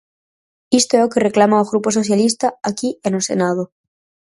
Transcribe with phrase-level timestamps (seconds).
[0.79, 3.63] Isto é o que reclama o Grupo Socialista aquí e no Senado.